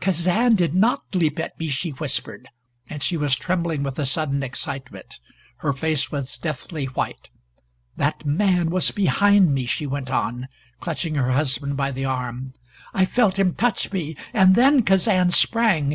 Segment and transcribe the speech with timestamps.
[0.00, 2.46] "Kazan did not leap at me," she whispered,
[2.90, 5.18] and she was trembling with a sudden excitement.
[5.64, 7.30] Her face was deathly white.
[7.96, 10.48] "That man was behind me," she went on,
[10.78, 12.52] clutching her husband by the arm.
[12.92, 15.86] "I felt him touch me and then Kazan sprang.